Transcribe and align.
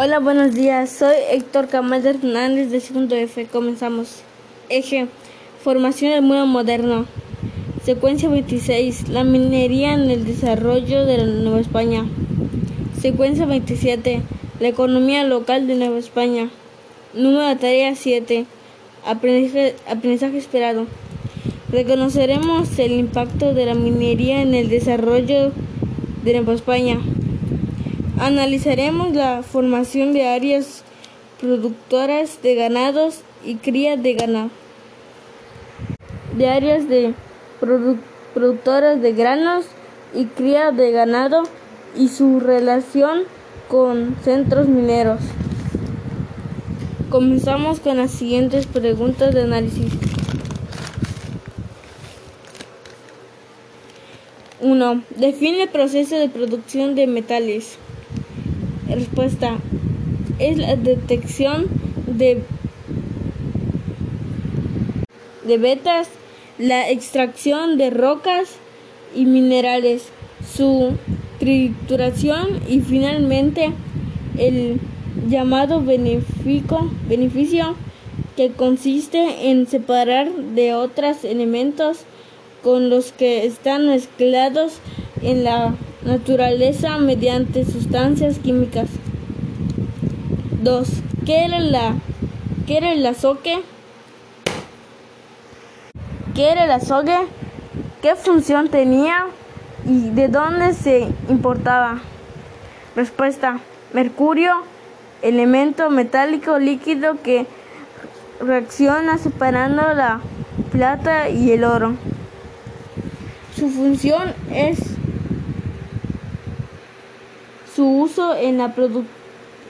Hola, 0.00 0.20
buenos 0.20 0.54
días. 0.54 0.90
Soy 0.90 1.16
Héctor 1.32 1.66
Camal 1.66 2.06
Hernández 2.06 2.70
de 2.70 2.78
segundo 2.78 3.16
F. 3.16 3.46
Comenzamos. 3.46 4.22
Eje. 4.68 5.08
Formación 5.60 6.12
del 6.12 6.22
mundo 6.22 6.46
moderno. 6.46 7.04
Secuencia 7.82 8.28
26. 8.28 9.08
La 9.08 9.24
minería 9.24 9.94
en 9.94 10.08
el 10.08 10.24
desarrollo 10.24 11.04
de 11.04 11.18
la 11.18 11.24
Nueva 11.24 11.58
España. 11.58 12.06
Secuencia 13.00 13.44
27. 13.44 14.22
La 14.60 14.68
economía 14.68 15.24
local 15.24 15.66
de 15.66 15.74
Nueva 15.74 15.98
España. 15.98 16.48
Número 17.12 17.48
de 17.48 17.56
tarea 17.56 17.96
7. 17.96 18.46
Aprendizaje, 19.04 19.74
aprendizaje 19.88 20.38
esperado. 20.38 20.86
Reconoceremos 21.72 22.78
el 22.78 22.92
impacto 22.92 23.52
de 23.52 23.66
la 23.66 23.74
minería 23.74 24.42
en 24.42 24.54
el 24.54 24.68
desarrollo 24.68 25.50
de 26.22 26.34
Nueva 26.34 26.54
España. 26.54 27.00
Analizaremos 28.20 29.14
la 29.14 29.44
formación 29.44 30.12
de 30.12 30.26
áreas 30.26 30.82
productoras 31.40 32.42
de 32.42 32.56
ganados 32.56 33.20
y 33.44 33.56
cría 33.56 33.96
de 33.96 34.14
ganado. 34.14 34.50
De 36.36 36.48
áreas 36.48 36.88
de 36.88 37.14
produ 37.60 37.96
productoras 38.34 39.00
de 39.00 39.12
granos 39.12 39.66
y 40.14 40.24
cría 40.26 40.72
de 40.72 40.90
ganado 40.90 41.44
y 41.96 42.08
su 42.08 42.40
relación 42.40 43.22
con 43.68 44.16
centros 44.24 44.66
mineros. 44.66 45.20
Comenzamos 47.10 47.78
con 47.78 47.98
las 47.98 48.10
siguientes 48.10 48.66
preguntas 48.66 49.32
de 49.32 49.42
análisis. 49.42 49.92
1. 54.60 55.02
Define 55.16 55.62
el 55.62 55.68
proceso 55.68 56.16
de 56.16 56.28
producción 56.28 56.96
de 56.96 57.06
metales. 57.06 57.78
Respuesta. 58.88 59.58
Es 60.38 60.56
la 60.56 60.76
detección 60.76 61.66
de, 62.06 62.42
de 65.44 65.58
vetas, 65.58 66.08
la 66.58 66.90
extracción 66.90 67.76
de 67.76 67.90
rocas 67.90 68.56
y 69.14 69.24
minerales, 69.26 70.08
su 70.54 70.92
trituración 71.38 72.60
y 72.68 72.80
finalmente 72.80 73.72
el 74.38 74.80
llamado 75.28 75.82
beneficio, 75.82 76.90
beneficio 77.08 77.74
que 78.36 78.52
consiste 78.52 79.50
en 79.50 79.66
separar 79.66 80.32
de 80.32 80.74
otros 80.74 81.24
elementos 81.24 82.04
con 82.62 82.88
los 82.90 83.12
que 83.12 83.44
están 83.44 83.86
mezclados 83.88 84.78
en 85.22 85.44
la 85.44 85.74
naturaleza 86.02 86.98
mediante 86.98 87.64
sustancias 87.64 88.38
químicas. 88.38 88.88
2. 90.62 90.88
¿Qué 91.24 91.44
era 91.44 91.60
la 91.60 91.94
qué 92.66 92.78
era 92.78 92.92
el 92.92 93.06
azogue? 93.06 93.62
¿Qué 96.34 96.50
era 96.50 96.64
el 96.64 96.70
azogue? 96.70 97.18
¿Qué 98.02 98.14
función 98.14 98.68
tenía 98.68 99.26
y 99.86 100.10
de 100.10 100.28
dónde 100.28 100.74
se 100.74 101.08
importaba? 101.28 102.00
Respuesta: 102.94 103.60
Mercurio, 103.92 104.62
elemento 105.22 105.90
metálico 105.90 106.58
líquido 106.58 107.22
que 107.22 107.46
reacciona 108.40 109.18
separando 109.18 109.82
la 109.94 110.20
plata 110.70 111.28
y 111.28 111.52
el 111.52 111.64
oro. 111.64 111.94
Su 113.56 113.68
función 113.70 114.32
es 114.52 114.87
su 117.78 117.86
uso 117.86 118.34
en 118.34 118.58
la, 118.58 118.74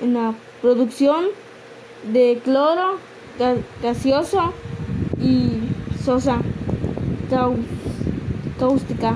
en 0.02 0.14
la 0.14 0.32
producción 0.62 1.26
de 2.10 2.40
cloro 2.42 2.98
gaseoso 3.82 4.54
y 5.20 5.50
sosa 6.02 6.38
cáustica 8.58 9.14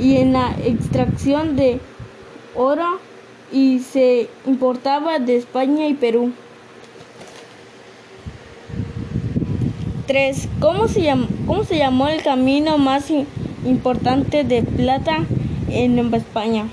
y 0.00 0.16
en 0.16 0.32
la 0.32 0.56
extracción 0.64 1.54
de 1.54 1.80
oro 2.54 2.98
y 3.52 3.80
se 3.80 4.30
importaba 4.46 5.18
de 5.18 5.36
España 5.36 5.86
y 5.86 5.92
Perú. 5.92 6.32
3. 10.06 10.48
¿Cómo 10.60 10.88
se, 10.88 11.02
llamó, 11.02 11.26
¿Cómo 11.46 11.64
se 11.64 11.76
llamó 11.76 12.08
el 12.08 12.22
camino 12.22 12.78
más 12.78 13.12
importante 13.66 14.44
de 14.44 14.62
plata 14.62 15.26
en 15.68 15.98
España? 16.14 16.68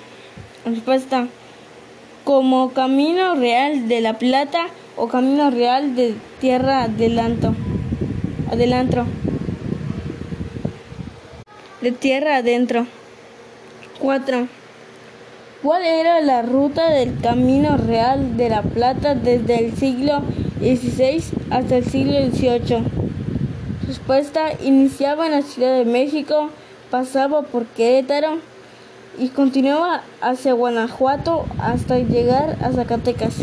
Respuesta 0.65 1.27
como 2.37 2.71
Camino 2.71 3.33
Real 3.33 3.87
de 3.87 3.99
la 3.99 4.19
Plata 4.19 4.67
o 4.95 5.07
Camino 5.07 5.49
Real 5.49 5.95
de 5.95 6.13
Tierra 6.39 6.83
Adelanto. 6.83 7.55
Adelantro. 8.51 9.07
De 11.81 11.91
tierra 11.91 12.35
adentro. 12.35 12.85
4. 13.97 14.47
¿Cuál 15.63 15.83
era 15.83 16.21
la 16.21 16.43
ruta 16.43 16.91
del 16.91 17.19
Camino 17.19 17.75
Real 17.75 18.37
de 18.37 18.49
la 18.49 18.61
Plata 18.61 19.15
desde 19.15 19.65
el 19.65 19.75
siglo 19.75 20.21
XVI 20.59 21.23
hasta 21.49 21.77
el 21.77 21.85
siglo 21.85 22.19
XVIII? 22.21 22.83
Respuesta, 23.87 24.49
iniciaba 24.63 25.25
en 25.25 25.31
la 25.31 25.41
Ciudad 25.41 25.75
de 25.75 25.85
México, 25.85 26.51
pasaba 26.91 27.41
por 27.41 27.65
Querétaro, 27.65 28.37
y 29.17 29.29
continuaba 29.29 30.03
hacia 30.21 30.53
Guanajuato 30.53 31.45
hasta 31.59 31.97
llegar 31.99 32.57
a 32.61 32.71
Zacatecas. 32.71 33.35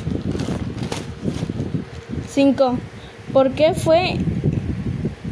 5. 2.28 2.78
¿Por 3.32 3.50
qué 3.52 3.74
fue 3.74 4.16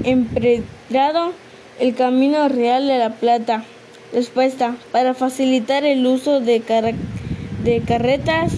empedrado 0.04 1.32
el 1.78 1.94
Camino 1.94 2.48
Real 2.48 2.88
de 2.88 2.98
la 2.98 3.10
Plata? 3.10 3.64
Respuesta. 4.12 4.76
Para 4.90 5.14
facilitar 5.14 5.84
el 5.84 6.06
uso 6.06 6.40
de, 6.40 6.62
de 7.64 7.80
carretas, 7.80 8.52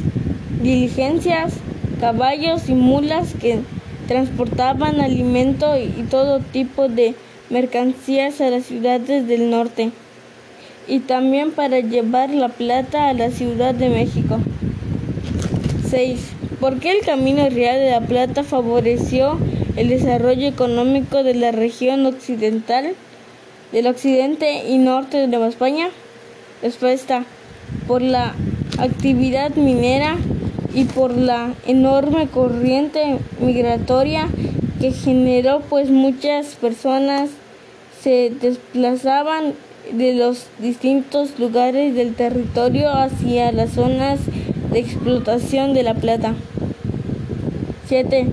diligencias, 0.62 1.54
caballos 2.00 2.68
y 2.68 2.74
mulas 2.74 3.34
que 3.34 3.60
transportaban 4.08 5.00
alimento 5.00 5.76
y 5.78 6.04
todo 6.10 6.40
tipo 6.40 6.88
de 6.88 7.14
mercancías 7.50 8.40
a 8.40 8.50
las 8.50 8.64
ciudades 8.64 9.26
del 9.26 9.50
norte 9.50 9.92
y 10.86 11.00
también 11.00 11.52
para 11.52 11.80
llevar 11.80 12.30
la 12.30 12.48
plata 12.48 13.08
a 13.08 13.14
la 13.14 13.30
Ciudad 13.30 13.74
de 13.74 13.88
México. 13.88 14.38
6. 15.88 16.20
¿Por 16.60 16.78
qué 16.78 16.92
el 16.92 17.04
Camino 17.04 17.48
Real 17.48 17.78
de 17.78 17.90
la 17.90 18.00
Plata 18.00 18.42
favoreció 18.42 19.38
el 19.76 19.88
desarrollo 19.88 20.46
económico 20.46 21.22
de 21.22 21.34
la 21.34 21.52
región 21.52 22.06
occidental, 22.06 22.94
del 23.72 23.86
occidente 23.86 24.68
y 24.68 24.78
norte 24.78 25.18
de 25.18 25.26
Nueva 25.26 25.48
España? 25.48 25.88
Respuesta. 26.62 27.24
Por 27.86 28.02
la 28.02 28.34
actividad 28.78 29.54
minera 29.56 30.16
y 30.74 30.84
por 30.84 31.16
la 31.16 31.54
enorme 31.66 32.28
corriente 32.28 33.18
migratoria 33.40 34.28
que 34.80 34.92
generó 34.92 35.60
pues 35.60 35.90
muchas 35.90 36.56
personas 36.56 37.30
se 38.02 38.30
desplazaban 38.40 39.54
de 39.92 40.14
los 40.14 40.46
distintos 40.58 41.38
lugares 41.38 41.94
del 41.94 42.14
territorio 42.14 42.90
hacia 42.90 43.52
las 43.52 43.72
zonas 43.72 44.20
de 44.72 44.78
explotación 44.78 45.74
de 45.74 45.82
la 45.82 45.94
plata. 45.94 46.34
7. 47.88 48.26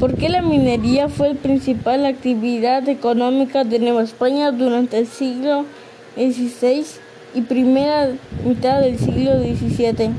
¿Por 0.00 0.14
qué 0.16 0.28
la 0.28 0.42
minería 0.42 1.08
fue 1.08 1.30
la 1.30 1.40
principal 1.40 2.04
actividad 2.04 2.86
económica 2.88 3.64
de 3.64 3.78
Nueva 3.78 4.02
España 4.02 4.52
durante 4.52 4.98
el 4.98 5.06
siglo 5.06 5.64
XVI 6.16 6.84
y 7.34 7.40
primera 7.42 8.10
mitad 8.44 8.80
del 8.80 8.98
siglo 8.98 9.38
XVII? 9.38 10.10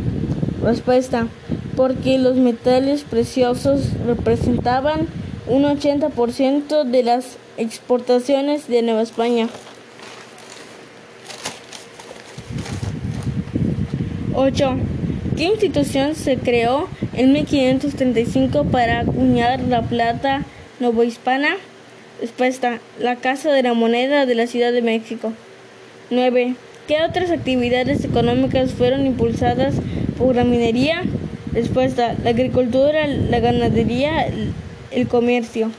Respuesta. 0.63 1.27
Porque 1.75 2.17
los 2.17 2.37
metales 2.37 3.03
preciosos 3.03 3.81
representaban 4.07 5.07
un 5.47 5.63
80% 5.63 6.83
de 6.83 7.03
las 7.03 7.37
exportaciones 7.57 8.67
de 8.67 8.81
Nueva 8.81 9.03
España. 9.03 9.47
8. 14.39 14.75
¿Qué 15.35 15.45
institución 15.45 16.13
se 16.13 16.37
creó 16.37 16.87
en 17.13 17.33
1535 17.33 18.65
para 18.65 18.99
acuñar 18.99 19.59
la 19.61 19.81
plata 19.81 20.45
novohispana? 20.79 21.55
Respuesta. 22.21 22.79
La 22.99 23.15
Casa 23.15 23.51
de 23.51 23.63
la 23.63 23.73
Moneda 23.73 24.27
de 24.27 24.35
la 24.35 24.45
Ciudad 24.45 24.71
de 24.71 24.83
México. 24.83 25.33
9. 26.11 26.53
¿Qué 26.87 26.97
otras 27.01 27.31
actividades 27.31 28.05
económicas 28.05 28.73
fueron 28.73 29.07
impulsadas 29.07 29.73
por 30.19 30.35
la 30.35 30.43
minería? 30.43 31.01
Respuesta. 31.53 32.15
La 32.23 32.29
agricultura, 32.29 33.07
la 33.07 33.39
ganadería, 33.39 34.27
el 34.91 35.07
comercio. 35.07 35.71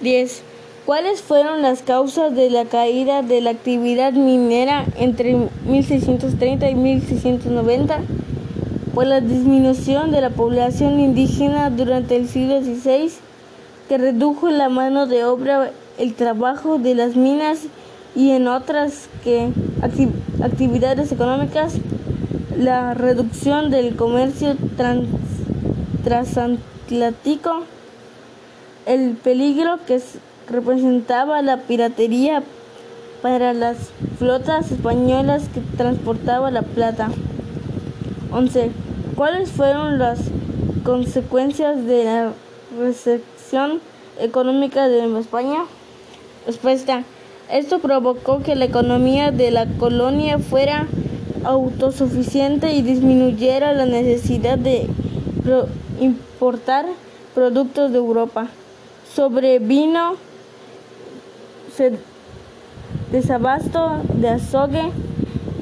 10. 0.00 0.42
¿Cuáles 0.86 1.22
fueron 1.22 1.62
las 1.62 1.82
causas 1.82 2.34
de 2.34 2.50
la 2.50 2.66
caída 2.66 3.22
de 3.22 3.40
la 3.40 3.50
actividad 3.50 4.12
minera 4.12 4.84
entre 4.96 5.48
1630 5.66 6.70
y 6.70 6.74
1690? 6.74 8.00
por 8.94 9.06
la 9.08 9.20
disminución 9.20 10.12
de 10.12 10.20
la 10.20 10.30
población 10.30 11.00
indígena 11.00 11.68
durante 11.68 12.16
el 12.16 12.28
siglo 12.28 12.62
XVI, 12.62 13.10
que 13.88 13.98
redujo 13.98 14.48
la 14.50 14.68
mano 14.68 15.08
de 15.08 15.24
obra, 15.24 15.72
el 15.98 16.14
trabajo 16.14 16.78
de 16.78 16.94
las 16.94 17.16
minas 17.16 17.62
y 18.14 18.30
en 18.30 18.46
otras 18.46 19.08
que 19.24 19.50
actividades 20.42 21.10
económicas, 21.10 21.74
la 22.56 22.94
reducción 22.94 23.70
del 23.70 23.96
comercio 23.96 24.54
transatlántico, 26.04 27.64
el 28.86 29.16
peligro 29.16 29.80
que 29.88 30.00
representaba 30.48 31.42
la 31.42 31.58
piratería 31.58 32.42
para 33.22 33.54
las 33.54 33.90
flotas 34.18 34.70
españolas 34.70 35.48
que 35.48 35.60
transportaban 35.76 36.54
la 36.54 36.62
plata. 36.62 37.10
11. 38.32 38.70
¿Cuáles 39.16 39.50
fueron 39.50 39.98
las 39.98 40.18
consecuencias 40.84 41.84
de 41.86 42.04
la 42.04 42.32
recesión 42.78 43.80
económica 44.20 44.88
de 44.88 45.18
España? 45.18 45.64
Respuesta. 46.46 47.04
Esto 47.50 47.78
provocó 47.78 48.42
que 48.42 48.56
la 48.56 48.64
economía 48.64 49.30
de 49.30 49.50
la 49.50 49.66
colonia 49.66 50.38
fuera 50.38 50.86
autosuficiente 51.44 52.72
y 52.72 52.82
disminuyera 52.82 53.72
la 53.72 53.86
necesidad 53.86 54.58
de 54.58 54.88
importar 56.00 56.86
productos 57.34 57.92
de 57.92 57.98
Europa. 57.98 58.48
Sobrevino 59.14 60.16
desabasto 63.10 64.02
de 64.14 64.28
azogue 64.28 64.90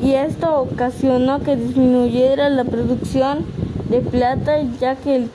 y 0.03 0.13
esto 0.13 0.63
ocasionó 0.63 1.43
que 1.43 1.57
disminuyera 1.57 2.49
la 2.49 2.65
producción 2.65 3.45
de 3.89 4.01
plata 4.01 4.61
ya 4.81 4.97
que 4.97 5.17
el 5.17 5.31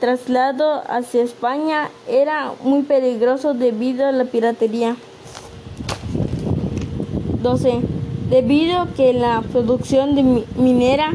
traslado 0.00 0.82
hacia 0.88 1.22
España 1.22 1.90
era 2.08 2.52
muy 2.62 2.82
peligroso 2.82 3.54
debido 3.54 4.06
a 4.06 4.12
la 4.12 4.24
piratería. 4.24 4.96
12. 7.42 7.80
Debido 8.30 8.80
a 8.80 8.86
que 8.88 9.12
la 9.12 9.42
producción 9.52 10.14
de 10.14 10.44
minera 10.56 11.12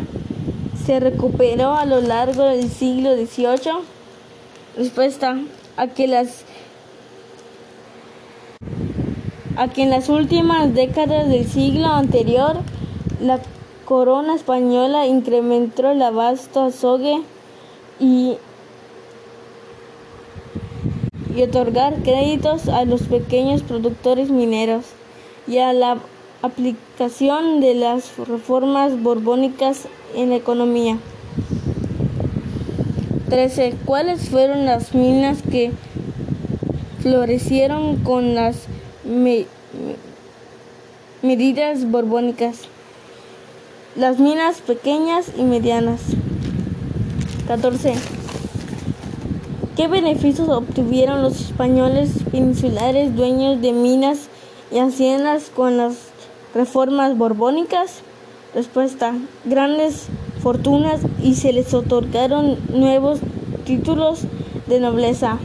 se 0.85 0.99
recuperó 0.99 1.73
a 1.73 1.85
lo 1.85 2.01
largo 2.01 2.43
del 2.43 2.69
siglo 2.69 3.15
XVIII, 3.15 3.83
respuesta 4.77 5.37
a 5.77 5.87
que 5.87 6.07
las 6.07 6.45
a 9.61 9.67
que 9.67 9.83
en 9.83 9.91
las 9.91 10.09
últimas 10.09 10.73
décadas 10.73 11.29
del 11.29 11.45
siglo 11.47 11.85
anterior 11.85 12.55
la 13.21 13.39
corona 13.85 14.33
española 14.33 15.05
incrementó 15.05 15.91
el 15.91 16.01
abasto 16.01 16.63
azogue 16.63 17.21
y, 17.99 18.37
y 21.35 21.43
otorgar 21.43 21.93
créditos 22.01 22.69
a 22.69 22.85
los 22.85 23.03
pequeños 23.03 23.61
productores 23.61 24.31
mineros 24.31 24.85
y 25.47 25.59
a 25.59 25.73
la 25.73 25.99
aplicación 26.41 27.61
de 27.61 27.75
las 27.75 28.17
reformas 28.17 28.99
borbónicas 29.03 29.87
en 30.15 30.31
la 30.31 30.37
economía. 30.37 30.97
13. 33.29 33.75
¿Cuáles 33.85 34.27
fueron 34.27 34.65
las 34.65 34.95
minas 34.95 35.43
que 35.43 35.71
florecieron 37.03 37.97
con 37.97 38.33
las 38.33 38.65
medidas 41.21 41.91
borbónicas? 41.91 42.61
Las 43.95 44.19
minas 44.19 44.61
pequeñas 44.61 45.31
y 45.37 45.43
medianas. 45.43 46.01
14. 47.47 47.93
¿Qué 49.75 49.87
beneficios 49.87 50.47
obtuvieron 50.47 51.21
los 51.21 51.41
españoles 51.41 52.11
peninsulares 52.31 53.15
dueños 53.15 53.61
de 53.61 53.73
minas 53.73 54.29
y 54.71 54.79
haciendas 54.79 55.51
con 55.53 55.77
las 55.77 55.95
reformas 56.53 57.17
borbónicas? 57.17 57.99
Respuesta. 58.55 59.13
Grandes 59.43 60.07
fortunas 60.41 61.01
y 61.21 61.35
se 61.35 61.51
les 61.51 61.73
otorgaron 61.73 62.57
nuevos 62.69 63.19
títulos 63.65 64.21
de 64.67 64.79
nobleza. 64.79 65.37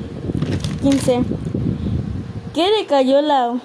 15. 0.83 1.25
¿Qué 2.57 2.71
decayó 2.71 3.21
la 3.21 3.61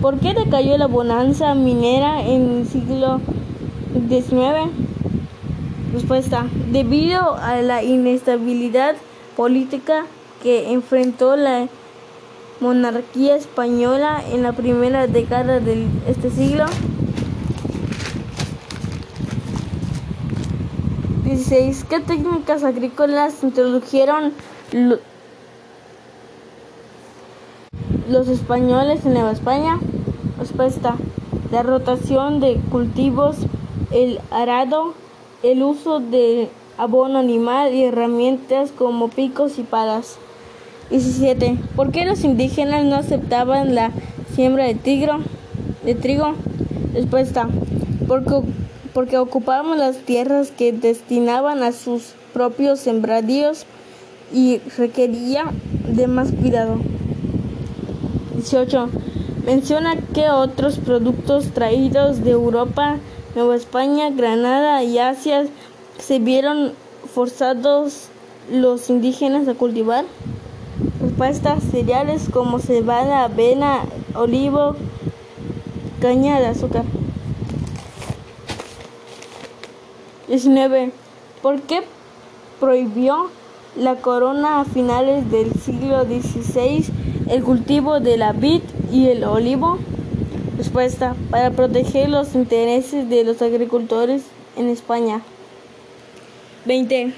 ¿Por 0.00 0.18
qué 0.20 0.32
decayó 0.32 0.78
la 0.78 0.86
bonanza 0.86 1.54
minera 1.54 2.24
en 2.26 2.60
el 2.60 2.66
siglo 2.66 3.20
XIX? 4.08 4.72
Respuesta. 5.92 6.46
Debido 6.72 7.34
a 7.34 7.60
la 7.60 7.82
inestabilidad 7.82 8.96
política 9.36 10.06
que 10.42 10.72
enfrentó 10.72 11.36
la 11.36 11.68
monarquía 12.60 13.36
española 13.36 14.22
en 14.32 14.42
la 14.42 14.52
primera 14.52 15.06
década 15.06 15.60
de 15.60 15.88
este 16.08 16.30
siglo. 16.30 16.64
16. 21.24 21.84
¿Qué 21.84 22.00
técnicas 22.00 22.64
agrícolas 22.64 23.44
introdujeron 23.44 24.32
los 28.08 28.28
españoles 28.28 29.04
en 29.04 29.14
Nueva 29.14 29.32
España? 29.32 29.78
Respuesta. 30.38 30.94
La 31.50 31.62
rotación 31.62 32.40
de 32.40 32.60
cultivos, 32.70 33.36
el 33.90 34.20
arado, 34.30 34.94
el 35.42 35.62
uso 35.62 35.98
de 35.98 36.48
abono 36.78 37.18
animal 37.18 37.74
y 37.74 37.84
herramientas 37.84 38.70
como 38.70 39.08
picos 39.08 39.58
y 39.58 39.62
palas. 39.62 40.18
17. 40.90 41.58
¿Por 41.76 41.92
qué 41.92 42.04
los 42.04 42.24
indígenas 42.24 42.84
no 42.84 42.96
aceptaban 42.96 43.74
la 43.74 43.90
siembra 44.34 44.64
de, 44.64 44.74
de 44.74 45.94
trigo? 45.94 46.34
Respuesta. 46.94 47.48
Porque, 48.06 48.42
porque 48.92 49.18
ocupaban 49.18 49.78
las 49.78 49.98
tierras 49.98 50.50
que 50.50 50.72
destinaban 50.72 51.62
a 51.62 51.72
sus 51.72 52.14
propios 52.32 52.80
sembradíos 52.80 53.66
y 54.32 54.58
requería 54.76 55.44
de 55.88 56.06
más 56.06 56.32
cuidado. 56.32 56.76
18. 58.34 58.88
Menciona 59.44 59.96
que 59.96 60.28
otros 60.30 60.78
productos 60.78 61.50
traídos 61.52 62.22
de 62.22 62.30
Europa, 62.30 62.98
Nueva 63.34 63.56
España, 63.56 64.10
Granada 64.10 64.82
y 64.82 64.98
Asia 64.98 65.46
se 65.98 66.18
vieron 66.18 66.72
forzados 67.12 68.08
los 68.50 68.90
indígenas 68.90 69.48
a 69.48 69.54
cultivar. 69.54 70.04
Respuestas 71.00 71.62
cereales 71.64 72.28
como 72.30 72.58
cebada, 72.58 73.24
avena, 73.24 73.82
olivo, 74.14 74.76
caña 76.00 76.40
de 76.40 76.46
azúcar. 76.46 76.84
19. 80.28 80.92
¿Por 81.42 81.60
qué 81.62 81.82
prohibió 82.60 83.30
la 83.76 83.96
corona 83.96 84.60
a 84.60 84.64
finales 84.64 85.30
del 85.30 85.52
siglo 85.54 86.04
XVI 86.04 86.84
el 87.28 87.42
cultivo 87.44 88.00
de 88.00 88.16
la 88.16 88.32
vid 88.32 88.62
y 88.92 89.06
el 89.06 89.24
olivo? 89.24 89.78
Respuesta, 90.56 91.14
para 91.30 91.50
proteger 91.50 92.08
los 92.08 92.34
intereses 92.34 93.08
de 93.08 93.24
los 93.24 93.40
agricultores 93.40 94.22
en 94.56 94.68
España. 94.68 95.22
20. 96.66 97.12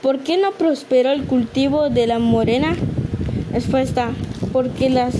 ¿Por 0.00 0.20
qué 0.20 0.36
no 0.36 0.52
prosperó 0.52 1.12
el 1.12 1.24
cultivo 1.24 1.90
de 1.90 2.06
la 2.06 2.18
morena? 2.18 2.74
Respuesta, 3.52 4.10
porque 4.52 4.90
las 4.90 5.14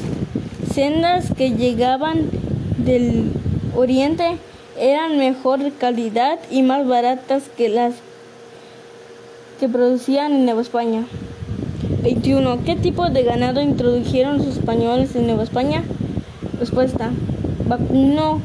sendas 0.74 1.32
que 1.36 1.52
llegaban 1.52 2.30
del 2.78 3.30
oriente 3.76 4.38
eran 4.78 5.18
mejor 5.18 5.72
calidad 5.78 6.38
y 6.50 6.62
más 6.62 6.86
baratas 6.86 7.44
que 7.56 7.68
las 7.68 7.94
que 9.62 9.68
producían 9.68 10.32
en 10.32 10.44
Nueva 10.44 10.60
España. 10.60 11.04
21. 12.02 12.64
¿Qué 12.64 12.74
tipo 12.74 13.08
de 13.10 13.22
ganado 13.22 13.60
introdujeron 13.60 14.38
los 14.38 14.48
españoles 14.48 15.14
en 15.14 15.28
Nueva 15.28 15.44
España? 15.44 15.84
Respuesta. 16.58 17.12
Vacuno, 17.68 18.40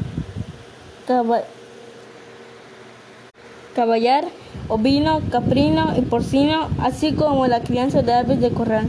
caballar, 3.74 4.26
ovino, 4.68 5.20
caprino 5.32 5.92
y 5.98 6.02
porcino, 6.02 6.68
así 6.78 7.14
como 7.14 7.48
la 7.48 7.62
crianza 7.62 8.02
de 8.02 8.12
aves 8.12 8.40
de 8.40 8.50
corral. 8.50 8.86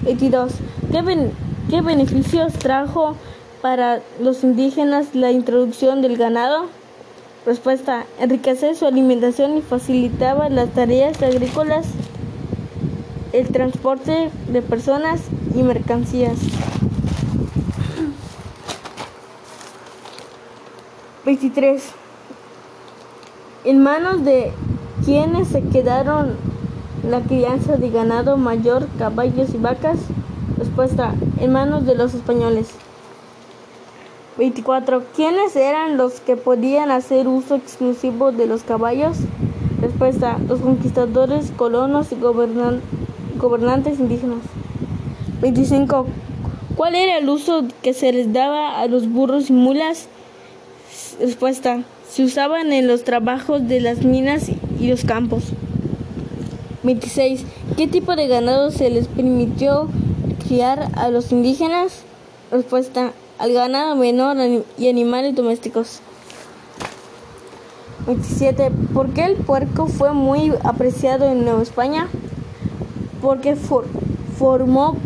22. 0.00 0.54
¿Qué, 1.70 1.80
beneficios 1.82 2.52
trajo 2.54 3.14
para 3.62 4.00
los 4.20 4.42
indígenas 4.42 5.14
la 5.14 5.30
introducción 5.30 6.02
del 6.02 6.16
ganado? 6.16 6.66
Respuesta. 7.46 8.06
Enriquecer 8.18 8.74
su 8.74 8.86
alimentación 8.86 9.58
y 9.58 9.60
facilitaba 9.60 10.48
las 10.48 10.70
tareas 10.70 11.22
agrícolas, 11.22 11.86
el 13.34 13.48
transporte 13.48 14.30
de 14.48 14.62
personas 14.62 15.20
y 15.54 15.62
mercancías. 15.62 16.38
23. 21.26 21.82
En 23.64 23.82
manos 23.82 24.24
de 24.24 24.50
quienes 25.04 25.48
se 25.48 25.62
quedaron 25.62 26.36
la 27.06 27.20
crianza 27.20 27.76
de 27.76 27.90
ganado 27.90 28.38
mayor, 28.38 28.88
caballos 28.98 29.54
y 29.54 29.58
vacas. 29.58 29.98
Respuesta, 30.56 31.14
en 31.40 31.52
manos 31.52 31.84
de 31.84 31.94
los 31.94 32.14
españoles. 32.14 32.74
24. 34.36 35.04
¿Quiénes 35.14 35.54
eran 35.54 35.96
los 35.96 36.20
que 36.20 36.36
podían 36.36 36.90
hacer 36.90 37.28
uso 37.28 37.54
exclusivo 37.54 38.32
de 38.32 38.46
los 38.46 38.62
caballos? 38.64 39.16
Respuesta, 39.80 40.38
los 40.48 40.60
conquistadores, 40.60 41.52
colonos 41.56 42.10
y 42.10 42.16
gobernantes 43.38 44.00
indígenas. 44.00 44.38
25. 45.40 46.06
¿Cuál 46.76 46.96
era 46.96 47.18
el 47.18 47.28
uso 47.28 47.64
que 47.82 47.92
se 47.92 48.12
les 48.12 48.32
daba 48.32 48.80
a 48.80 48.86
los 48.88 49.08
burros 49.08 49.50
y 49.50 49.52
mulas? 49.52 50.08
Respuesta, 51.20 51.84
se 52.08 52.24
usaban 52.24 52.72
en 52.72 52.88
los 52.88 53.04
trabajos 53.04 53.68
de 53.68 53.80
las 53.80 54.04
minas 54.04 54.50
y 54.80 54.88
los 54.88 55.04
campos. 55.04 55.44
26. 56.82 57.44
¿Qué 57.76 57.86
tipo 57.86 58.16
de 58.16 58.26
ganado 58.26 58.72
se 58.72 58.90
les 58.90 59.06
permitió 59.06 59.88
criar 60.46 60.88
a 60.96 61.08
los 61.10 61.30
indígenas? 61.30 62.02
Respuesta, 62.50 63.12
al 63.38 63.52
ganado 63.52 63.96
menor 63.96 64.36
y 64.78 64.88
animales 64.88 65.34
domésticos. 65.34 66.00
27. 68.06 68.70
¿Por 68.92 69.10
qué 69.10 69.24
el 69.24 69.36
puerco 69.36 69.86
fue 69.86 70.12
muy 70.12 70.52
apreciado 70.62 71.26
en 71.26 71.44
Nueva 71.44 71.62
España? 71.62 72.08
Porque 73.22 73.56
formó 73.56 74.96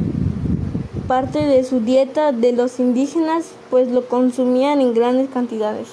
parte 1.06 1.38
de 1.38 1.64
su 1.64 1.80
dieta 1.80 2.32
de 2.32 2.52
los 2.52 2.80
indígenas, 2.80 3.47
pues 3.70 3.88
lo 3.88 4.06
consumían 4.06 4.80
en 4.80 4.94
grandes 4.94 5.30
cantidades. 5.30 5.88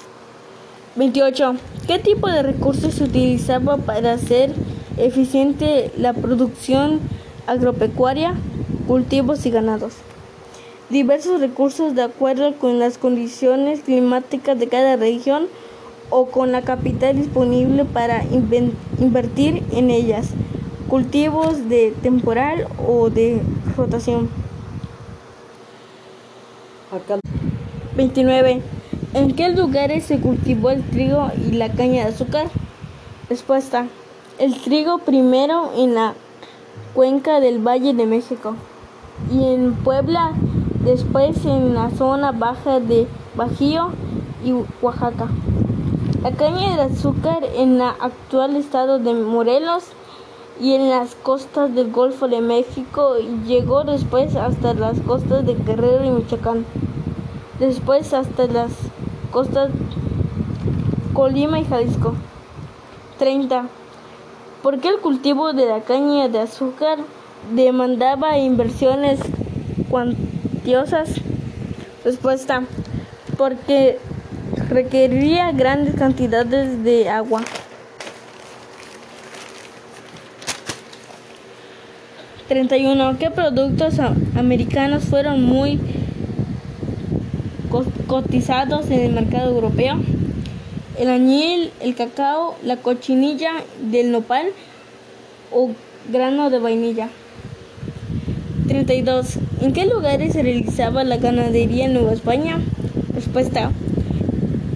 28. 0.96 1.54
¿Qué 1.86 1.98
tipo 1.98 2.28
de 2.28 2.42
recursos 2.42 2.94
se 2.94 3.04
utilizaba 3.04 3.76
para 3.76 4.14
hacer 4.14 4.52
eficiente 4.96 5.92
la 5.96 6.12
producción 6.12 7.00
agropecuaria, 7.46 8.34
cultivos 8.88 9.46
y 9.46 9.50
ganados? 9.50 9.94
Diversos 10.88 11.40
recursos 11.40 11.94
de 11.96 12.02
acuerdo 12.02 12.54
con 12.54 12.78
las 12.78 12.96
condiciones 12.96 13.80
climáticas 13.80 14.56
de 14.58 14.68
cada 14.68 14.96
región 14.96 15.48
o 16.10 16.26
con 16.26 16.52
la 16.52 16.62
capital 16.62 17.16
disponible 17.16 17.84
para 17.84 18.22
invertir 19.00 19.64
en 19.72 19.90
ellas, 19.90 20.28
cultivos 20.88 21.68
de 21.68 21.92
temporal 22.02 22.68
o 22.86 23.10
de 23.10 23.40
rotación. 23.76 24.30
29. 27.96 28.62
¿En 29.14 29.34
qué 29.34 29.48
lugares 29.48 30.04
se 30.04 30.20
cultivó 30.20 30.70
el 30.70 30.84
trigo 30.88 31.30
y 31.48 31.52
la 31.52 31.72
caña 31.72 32.04
de 32.04 32.10
azúcar? 32.10 32.48
Respuesta. 33.28 33.86
El 34.38 34.54
trigo 34.60 34.98
primero 34.98 35.72
en 35.76 35.94
la 35.94 36.14
cuenca 36.94 37.40
del 37.40 37.58
Valle 37.58 37.92
de 37.92 38.06
México 38.06 38.54
y 39.32 39.44
en 39.52 39.74
Puebla, 39.74 40.32
después 40.86 41.44
en 41.44 41.74
la 41.74 41.90
zona 41.90 42.30
baja 42.30 42.78
de 42.78 43.08
Bajío 43.34 43.90
y 44.44 44.52
Oaxaca. 44.80 45.26
La 46.22 46.30
caña 46.30 46.76
de 46.76 46.82
azúcar 46.82 47.42
en 47.56 47.74
el 47.74 47.82
actual 47.82 48.54
estado 48.54 49.00
de 49.00 49.12
Morelos 49.12 49.82
y 50.60 50.74
en 50.74 50.88
las 50.88 51.16
costas 51.16 51.74
del 51.74 51.90
Golfo 51.90 52.28
de 52.28 52.40
México 52.40 53.16
llegó 53.46 53.82
después 53.82 54.36
hasta 54.36 54.74
las 54.74 55.00
costas 55.00 55.44
de 55.44 55.54
Guerrero 55.54 56.04
y 56.04 56.10
Michoacán. 56.10 56.64
Después 57.58 58.14
hasta 58.14 58.46
las 58.46 58.70
costas 59.32 59.70
Colima 61.12 61.58
y 61.58 61.64
Jalisco. 61.64 62.14
30. 63.18 63.66
¿Por 64.62 64.78
qué 64.78 64.88
el 64.88 65.00
cultivo 65.00 65.52
de 65.52 65.66
la 65.66 65.80
caña 65.80 66.28
de 66.28 66.38
azúcar 66.38 66.98
demandaba 67.52 68.38
inversiones 68.38 69.18
cuantiosas? 69.90 70.25
Respuesta. 72.04 72.64
Porque 73.38 73.98
requeriría 74.68 75.52
grandes 75.52 75.94
cantidades 75.94 76.82
de 76.82 77.08
agua. 77.08 77.42
31. 82.48 83.16
¿Qué 83.18 83.30
productos 83.30 84.00
americanos 84.36 85.04
fueron 85.04 85.42
muy 85.42 85.78
cotizados 88.08 88.90
en 88.90 89.00
el 89.00 89.12
mercado 89.12 89.54
europeo? 89.54 90.00
El 90.98 91.10
añil, 91.10 91.70
el 91.80 91.94
cacao, 91.94 92.56
la 92.64 92.76
cochinilla 92.78 93.52
del 93.80 94.10
nopal 94.10 94.46
o 95.52 95.70
grano 96.10 96.50
de 96.50 96.58
vainilla. 96.58 97.08
32. 98.66 99.38
¿En 99.60 99.72
qué 99.72 99.86
lugares 99.86 100.34
se 100.34 100.42
realizaba 100.42 101.02
la 101.02 101.16
ganadería 101.16 101.86
en 101.86 101.94
Nueva 101.94 102.12
España? 102.12 102.60
Respuesta 103.14 103.72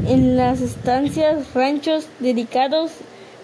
en 0.08 0.36
las 0.38 0.62
estancias, 0.62 1.52
ranchos 1.54 2.06
dedicados 2.18 2.90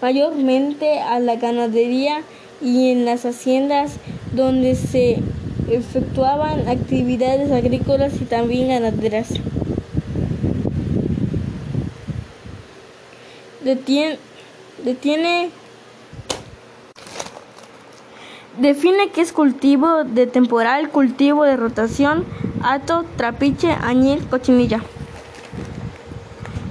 mayormente 0.00 0.98
a 0.98 1.20
la 1.20 1.36
ganadería 1.36 2.22
y 2.62 2.90
en 2.90 3.04
las 3.04 3.26
haciendas 3.26 3.96
donde 4.32 4.74
se 4.74 5.18
efectuaban 5.70 6.68
actividades 6.68 7.52
agrícolas 7.52 8.14
y 8.20 8.24
también 8.24 8.68
ganaderas. 8.68 9.28
Detiene, 13.62 15.50
Define 18.58 19.10
qué 19.10 19.20
es 19.20 19.34
cultivo 19.34 20.04
de 20.04 20.26
temporal, 20.26 20.88
cultivo 20.88 21.44
de 21.44 21.58
rotación, 21.58 22.24
ato, 22.62 23.04
trapiche, 23.16 23.70
añil, 23.82 24.26
cochinilla. 24.28 24.80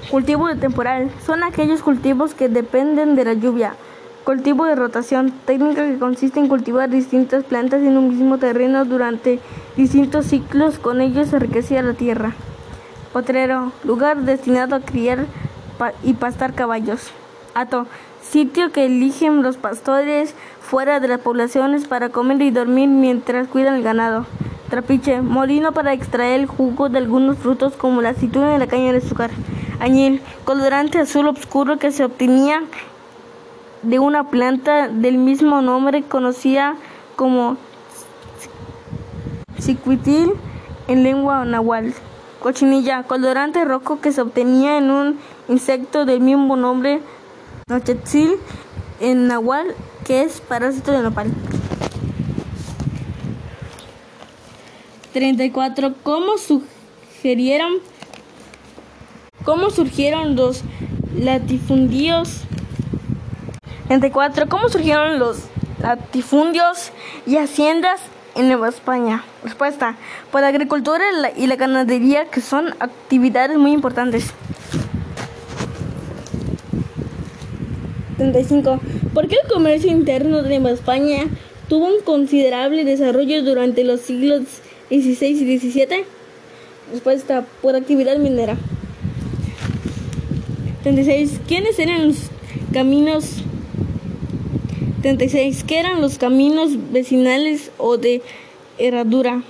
Cultivo 0.10 0.48
de 0.48 0.56
temporal 0.56 1.12
son 1.24 1.44
aquellos 1.44 1.84
cultivos 1.84 2.34
que 2.34 2.50
dependen 2.50 3.15
de 3.15 3.25
la 3.25 3.34
lluvia. 3.34 3.75
Cultivo 4.24 4.65
de 4.65 4.74
rotación, 4.74 5.32
técnica 5.46 5.86
que 5.86 6.00
consiste 6.00 6.39
en 6.39 6.48
cultivar 6.48 6.89
distintas 6.89 7.44
plantas 7.44 7.84
en 7.84 7.98
un 7.98 8.10
mismo 8.10 8.39
terreno 8.39 8.84
durante 8.84 9.39
distintos 9.77 10.25
ciclos, 10.25 10.80
con 10.80 11.01
ello 11.01 11.24
se 11.25 11.36
enriquecía 11.36 11.84
la 11.84 11.94
tierra. 11.94 12.34
Potrero, 13.13 13.72
lugar 13.84 14.22
destinado 14.22 14.75
a 14.75 14.80
criar 14.80 15.27
y 16.01 16.13
pastar 16.13 16.56
caballos. 16.56 17.12
Ato, 17.55 17.88
sitio 18.21 18.74
que 18.74 18.85
eligen 18.85 19.41
los 19.41 19.55
pastores 19.55 20.35
fuera 20.59 21.00
de 21.00 21.07
las 21.07 21.21
poblaciones 21.21 21.88
para 21.88 22.09
comer 22.09 22.41
y 22.41 22.51
dormir 22.51 22.89
mientras 22.89 23.47
cuidan 23.47 23.75
el 23.75 23.81
ganado. 23.81 24.25
Trapiche, 24.69 25.21
molino 25.21 25.71
para 25.71 25.93
extraer 25.93 26.41
el 26.41 26.47
jugo 26.47 26.89
de 26.89 26.97
algunos 26.97 27.38
frutos 27.38 27.74
como 27.77 28.01
la 28.01 28.09
aceituna 28.09 28.53
y 28.53 28.59
la 28.59 28.67
caña 28.67 28.91
de 28.91 28.97
azúcar 28.97 29.31
añil, 29.79 30.21
colorante 30.43 31.00
azul 31.00 31.29
oscuro 31.29 31.79
que 31.79 31.93
se 31.93 32.03
obtenía 32.03 32.62
de 33.83 34.00
una 34.00 34.29
planta 34.29 34.89
del 34.89 35.17
mismo 35.17 35.62
nombre 35.62 36.03
conocida 36.03 36.75
como 37.15 37.55
cicuitil 39.62 40.33
en 40.89 41.03
lengua 41.03 41.45
nahual. 41.45 41.93
Cochinilla, 42.41 43.03
colorante 43.03 43.63
rojo 43.63 44.01
que 44.01 44.12
se 44.12 44.21
obtenía 44.21 44.77
en 44.77 44.91
un 44.91 45.19
insecto 45.47 46.03
del 46.03 46.19
mismo 46.19 46.57
nombre, 46.57 47.01
nochetzil 47.67 48.36
en 49.00 49.27
nahual, 49.27 49.74
que 50.05 50.22
es 50.22 50.39
parásito 50.39 50.91
de 50.91 51.00
nopal. 51.00 51.31
34. 55.13 55.95
¿Cómo 56.03 56.38
sugerieron 56.38 57.79
¿Cómo 59.43 59.72
surgieron 59.72 60.36
los 60.36 60.62
latifundios? 61.17 62.41
34. 63.88 64.48
¿Cómo 64.48 64.69
surgieron 64.69 65.17
los 65.17 65.45
latifundios 65.81 66.91
y 67.25 67.38
haciendas 67.38 68.00
en 68.36 68.48
Nueva 68.48 68.69
España? 68.69 69.24
Respuesta. 69.43 69.95
Por 70.31 70.41
la 70.41 70.50
agricultura 70.50 71.03
y 71.36 71.48
la 71.48 71.55
ganadería, 71.55 72.29
que 72.29 72.41
son 72.41 72.75
actividades 72.79 73.57
muy 73.57 73.72
importantes. 73.72 74.36
35. 78.32 78.79
¿Por 79.13 79.27
qué 79.27 79.36
el 79.44 79.51
comercio 79.51 79.91
interno 79.91 80.41
de 80.41 80.50
Nueva 80.50 80.72
España 80.72 81.25
tuvo 81.70 81.88
un 81.88 82.01
considerable 82.03 82.84
desarrollo 82.84 83.44
durante 83.44 83.84
los 83.84 84.01
siglos 84.01 84.41
XVI 84.89 85.27
y 85.27 85.60
XVII? 85.60 86.05
Respuesta. 86.91 87.46
Por 87.62 87.75
actividad 87.75 88.17
minera. 88.17 88.58
36. 90.84 91.41
¿Quiénes 91.48 91.77
eran 91.77 92.08
los 92.08 92.17
caminos? 92.74 93.44
36. 95.01 95.63
¿Qué 95.63 95.79
eran 95.79 96.01
los 96.01 96.17
caminos 96.17 96.72
vecinales 96.91 97.72
o 97.77 97.98
de 97.98 98.22
herradura? 98.79 99.44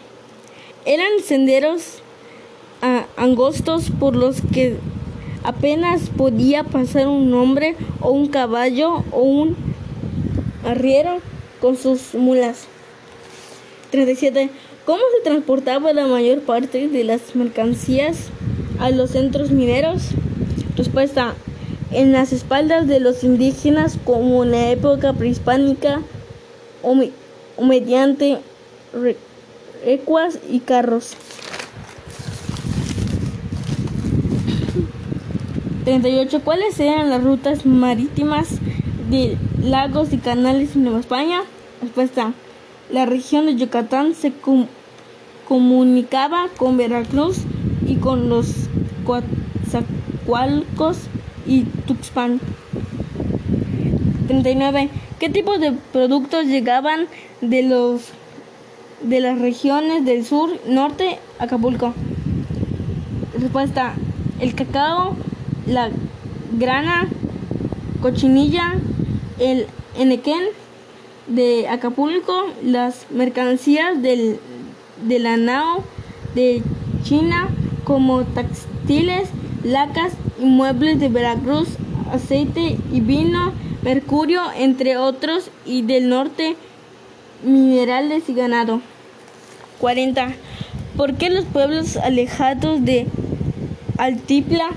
Eran 0.85 1.11
senderos 1.23 1.99
angostos 3.15 3.89
por 3.99 4.15
los 4.15 4.41
que 4.53 4.77
apenas 5.45 6.09
podía 6.09 6.63
pasar 6.63 7.07
un 7.07 7.33
hombre 7.33 7.75
o 8.01 8.09
un 8.11 8.27
caballo 8.27 9.03
o 9.11 9.21
un 9.21 9.55
arriero 10.65 11.19
con 11.61 11.77
sus 11.77 12.15
mulas. 12.15 12.65
37. 13.91 14.49
¿Cómo 14.85 15.01
se 15.15 15.23
transportaba 15.23 15.93
la 15.93 16.07
mayor 16.07 16.41
parte 16.41 16.87
de 16.87 17.03
las 17.03 17.35
mercancías 17.35 18.29
a 18.79 18.89
los 18.89 19.11
centros 19.11 19.51
mineros? 19.51 20.09
Respuesta. 20.75 21.35
En 21.91 22.11
las 22.11 22.33
espaldas 22.33 22.87
de 22.87 22.99
los 22.99 23.23
indígenas 23.23 23.97
como 24.03 24.43
en 24.43 24.51
la 24.51 24.71
época 24.71 25.13
prehispánica 25.13 26.01
o, 26.81 26.95
mediante 27.63 28.39
recuas 29.85 30.39
y 30.49 30.59
carros. 30.59 31.15
38. 35.85 36.41
¿Cuáles 36.43 36.79
eran 36.79 37.09
las 37.11 37.23
rutas 37.23 37.65
marítimas 37.65 38.57
de 39.09 39.37
lagos 39.63 40.11
y 40.13 40.17
canales 40.17 40.75
en 40.75 40.83
Nueva 40.83 40.99
España? 40.99 41.43
Respuesta. 41.81 42.33
La 42.91 43.05
región 43.05 43.45
de 43.45 43.55
Yucatán 43.55 44.15
se 44.15 44.33
comunicaba 45.47 46.47
con 46.57 46.75
Veracruz 46.77 47.37
y 47.87 47.97
con 47.97 48.29
los 48.29 48.67
Coatzacoalcos 49.05 50.97
y 51.45 51.65
Tuxpan. 51.85 52.41
39. 54.27 54.89
¿Qué 55.19 55.29
tipo 55.29 55.59
de 55.59 55.73
productos 55.93 56.47
llegaban 56.47 57.05
de 57.41 57.61
los 57.61 58.01
de 59.03 59.19
las 59.19 59.37
regiones 59.39 60.03
del 60.03 60.25
sur, 60.25 60.49
norte, 60.67 61.19
Acapulco? 61.37 61.93
Respuesta: 63.39 63.93
el 64.39 64.55
cacao, 64.55 65.15
la 65.67 65.89
grana, 66.57 67.07
cochinilla, 68.01 68.73
el 69.39 69.67
enequén, 69.97 70.43
de 71.27 71.67
Acapulco, 71.67 72.45
las 72.63 73.07
mercancías 73.09 74.01
del, 74.01 74.39
de 75.07 75.19
la 75.19 75.37
nao 75.37 75.83
de 76.35 76.61
China 77.03 77.47
como 77.83 78.23
textiles, 78.23 79.29
lacas 79.63 80.13
y 80.39 80.45
muebles 80.45 80.99
de 80.99 81.09
Veracruz, 81.09 81.67
aceite 82.11 82.77
y 82.91 82.99
vino, 82.99 83.53
mercurio, 83.81 84.41
entre 84.57 84.97
otros, 84.97 85.49
y 85.65 85.81
del 85.81 86.09
norte, 86.09 86.55
minerales 87.43 88.29
y 88.29 88.33
ganado. 88.33 88.81
40. 89.79 90.33
¿Por 90.97 91.15
qué 91.15 91.29
los 91.29 91.45
pueblos 91.45 91.97
alejados 91.97 92.83
de 92.85 93.07
Altipla, 93.97 94.69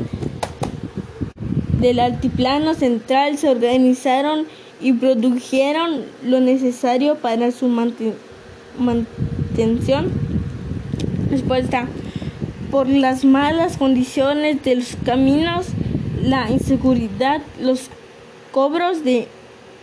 del 1.80 2.00
altiplano 2.00 2.74
central 2.74 3.38
se 3.38 3.48
organizaron 3.48 4.46
y 4.80 4.92
produjeron 4.92 6.02
lo 6.24 6.40
necesario 6.40 7.16
para 7.16 7.50
su 7.52 7.68
mantención. 8.78 10.10
Respuesta. 11.30 11.86
Por 12.70 12.88
las 12.88 13.24
malas 13.24 13.76
condiciones 13.78 14.62
de 14.62 14.76
los 14.76 14.96
caminos, 15.04 15.68
la 16.22 16.50
inseguridad, 16.50 17.40
los 17.60 17.88
cobros 18.52 19.04
de 19.04 19.26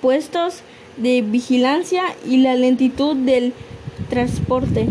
puestos 0.02 0.62
de 0.98 1.22
vigilancia 1.24 2.04
y 2.28 2.38
la 2.38 2.56
lentitud 2.56 3.16
del 3.16 3.54
transporte. 4.10 4.88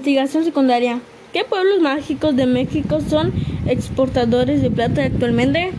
Investigación 0.00 0.44
secundaria. 0.44 0.98
¿Qué 1.34 1.44
pueblos 1.44 1.82
mágicos 1.82 2.34
de 2.34 2.46
México 2.46 3.02
son 3.06 3.34
exportadores 3.66 4.62
de 4.62 4.70
plata 4.70 5.04
actualmente? 5.04 5.72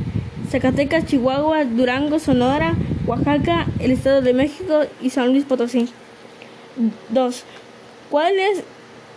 Zacatecas, 0.52 1.08
Chihuahua, 1.08 1.66
Durango, 1.66 2.20
Sonora, 2.20 2.76
Oaxaca, 3.08 3.66
el 3.80 3.90
Estado 3.90 4.22
de 4.22 4.36
México 4.36 4.82
y 5.02 5.10
San 5.10 5.30
Luis 5.30 5.44
Potosí. 5.44 5.90
2. 7.10 7.44
¿Cuál 8.12 8.38
es, 8.38 8.64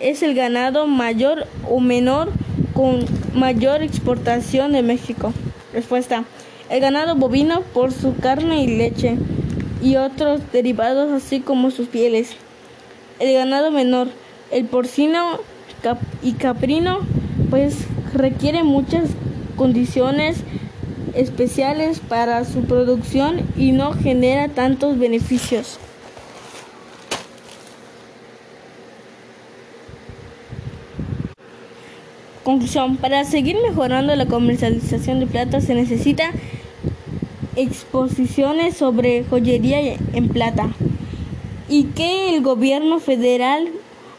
es 0.00 0.22
el 0.22 0.34
ganado 0.34 0.86
mayor 0.86 1.46
o 1.68 1.80
menor 1.80 2.30
con 2.72 3.04
mayor 3.34 3.82
exportación 3.82 4.72
de 4.72 4.82
México? 4.82 5.34
Respuesta. 5.74 6.24
El 6.70 6.80
ganado 6.80 7.14
bovino 7.14 7.60
por 7.74 7.92
su 7.92 8.16
carne 8.16 8.64
y 8.64 8.78
leche 8.78 9.18
y 9.82 9.96
otros 9.96 10.40
derivados 10.50 11.12
así 11.12 11.40
como 11.40 11.70
sus 11.70 11.88
pieles. 11.88 12.30
El 13.18 13.34
ganado 13.34 13.70
menor 13.70 14.08
el 14.50 14.66
porcino 14.66 15.40
y 16.22 16.32
caprino 16.32 17.00
pues 17.50 17.86
requiere 18.12 18.62
muchas 18.62 19.10
condiciones 19.56 20.38
especiales 21.14 22.00
para 22.00 22.44
su 22.44 22.64
producción 22.64 23.42
y 23.56 23.72
no 23.72 23.92
genera 23.92 24.48
tantos 24.48 24.98
beneficios. 24.98 25.78
Conclusión, 32.42 32.96
para 32.98 33.24
seguir 33.24 33.56
mejorando 33.66 34.14
la 34.16 34.26
comercialización 34.26 35.20
de 35.20 35.26
plata 35.26 35.62
se 35.62 35.74
necesita 35.74 36.30
exposiciones 37.56 38.76
sobre 38.76 39.24
joyería 39.24 39.96
en 40.12 40.28
plata 40.28 40.68
y 41.68 41.84
que 41.84 42.36
el 42.36 42.42
gobierno 42.42 42.98
federal 42.98 43.70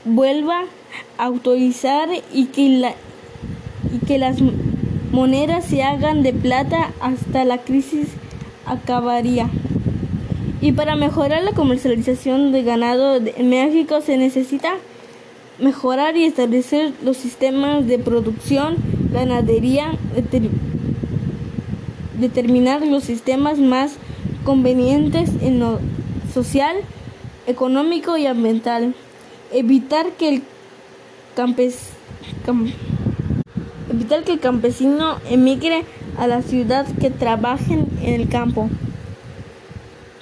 vuelva 0.05 0.61
a 1.17 1.25
autorizar 1.25 2.09
y 2.31 2.45
que, 2.45 2.69
la, 2.69 2.93
y 3.91 4.05
que 4.05 4.17
las 4.17 4.37
monedas 5.11 5.65
se 5.65 5.83
hagan 5.83 6.23
de 6.23 6.33
plata 6.33 6.91
hasta 7.01 7.43
la 7.43 7.57
crisis 7.57 8.07
acabaría. 8.65 9.49
Y 10.61 10.71
para 10.71 10.95
mejorar 10.95 11.43
la 11.43 11.51
comercialización 11.51 12.51
de 12.51 12.63
ganado 12.63 13.17
en 13.17 13.49
México 13.49 14.01
se 14.01 14.17
necesita 14.17 14.75
mejorar 15.59 16.17
y 16.17 16.25
establecer 16.25 16.93
los 17.03 17.17
sistemas 17.17 17.87
de 17.87 17.99
producción, 17.99 18.75
ganadería, 19.11 19.91
determinar 22.19 22.85
los 22.85 23.03
sistemas 23.03 23.59
más 23.59 23.95
convenientes 24.43 25.31
en 25.41 25.59
lo 25.59 25.79
social, 26.33 26.75
económico 27.47 28.17
y 28.17 28.25
ambiental 28.25 28.95
evitar 29.55 30.11
que 30.11 30.29
el 30.29 30.41
evitar 33.89 34.23
que 34.23 34.33
el 34.33 34.39
campesino 34.39 35.17
emigre 35.29 35.85
a 36.17 36.27
la 36.27 36.41
ciudad 36.41 36.85
que 36.99 37.09
trabajen 37.09 37.87
en 38.01 38.13
el 38.13 38.29
campo. 38.29 38.69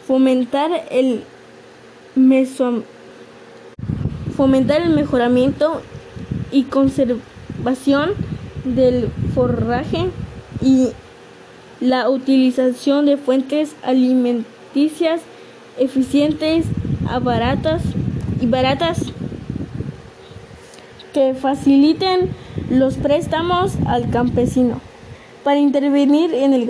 Fomentar 0.08 0.72
el 0.91 1.24
fomentar 4.36 4.82
el 4.82 4.89
mejoramiento 4.89 5.82
y 6.52 6.63
conservación 6.63 8.12
del 8.63 9.10
forraje 9.34 10.10
y 10.62 10.89
la 11.80 12.10
utilización 12.10 13.06
de 13.06 13.17
fuentes 13.17 13.76
alimenticias 13.84 15.22
eficientes, 15.78 16.65
a 17.08 17.19
y 18.41 18.46
baratas 18.46 19.00
que 21.13 21.34
faciliten 21.36 22.30
los 22.69 22.95
préstamos 22.95 23.73
al 23.86 24.10
campesino 24.10 24.82
para 25.43 25.60
intervenir 25.60 26.34
en 26.34 26.54
el 26.54 26.69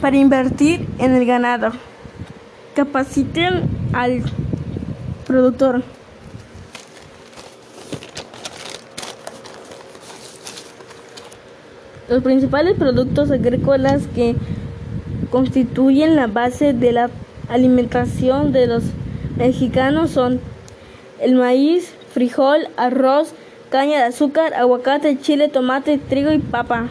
para 0.00 0.16
invertir 0.16 0.86
en 0.98 1.14
el 1.14 1.26
ganado. 1.26 1.72
Capaciten 2.74 3.62
al 3.92 4.22
productor. 5.26 5.82
Los 12.08 12.22
principales 12.22 12.74
productos 12.78 13.30
agrícolas 13.32 14.06
que 14.14 14.36
constituyen 15.30 16.14
la 16.14 16.28
base 16.28 16.72
de 16.72 16.92
la 16.92 17.10
alimentación 17.48 18.52
de 18.52 18.68
los 18.68 18.84
mexicanos 19.36 20.10
son 20.10 20.40
el 21.20 21.34
maíz, 21.34 21.92
frijol, 22.12 22.68
arroz, 22.76 23.32
caña 23.70 23.98
de 23.98 24.04
azúcar, 24.04 24.54
aguacate, 24.54 25.18
chile, 25.20 25.48
tomate, 25.48 25.98
trigo 25.98 26.32
y 26.32 26.38
papa. 26.38 26.88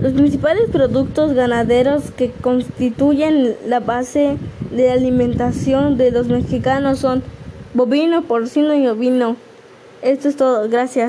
Los 0.00 0.12
principales 0.12 0.70
productos 0.70 1.32
ganaderos 1.32 2.10
que 2.12 2.30
constituyen 2.30 3.56
la 3.66 3.80
base 3.80 4.36
de 4.70 4.90
alimentación 4.90 5.96
de 5.96 6.12
los 6.12 6.28
mexicanos 6.28 7.00
son 7.00 7.22
bovino, 7.74 8.22
porcino 8.22 8.74
y 8.74 8.86
ovino. 8.86 9.36
Esto 10.02 10.28
es 10.28 10.36
todo. 10.36 10.68
Gracias. 10.68 11.06